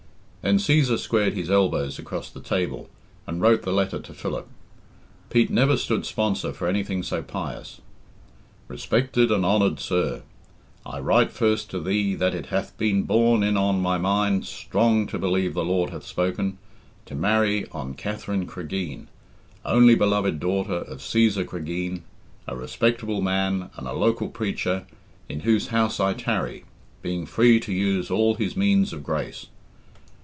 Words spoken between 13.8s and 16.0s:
my mind (strong to believe the Lord